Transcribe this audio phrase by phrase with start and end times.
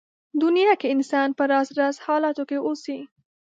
[0.43, 2.97] دنيا کې انسان په راز راز حالاتو کې اوسي.